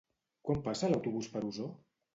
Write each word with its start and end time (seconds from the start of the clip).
Quan 0.47 0.63
passa 0.69 0.91
l'autobús 0.95 1.31
per 1.37 1.47
Osor? 1.53 1.75